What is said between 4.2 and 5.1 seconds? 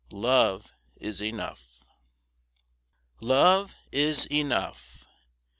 enough.